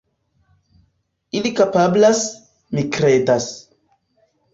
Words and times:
Ili 1.39 1.51
kapablas, 1.59 2.21
mi 2.77 2.85
kredas. 2.97 3.51